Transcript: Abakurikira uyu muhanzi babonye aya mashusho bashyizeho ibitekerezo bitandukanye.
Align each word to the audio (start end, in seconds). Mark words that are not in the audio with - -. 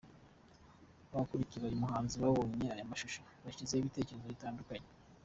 Abakurikira 1.13 1.63
uyu 1.65 1.81
muhanzi 1.83 2.15
babonye 2.23 2.65
aya 2.75 2.89
mashusho 2.91 3.19
bashyizeho 3.43 3.81
ibitekerezo 3.81 4.27
bitandukanye. 4.33 4.89